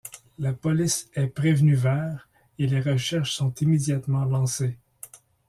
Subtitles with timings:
[0.39, 4.79] La police est prévenue vers et les recherches sont immédiatement lancées.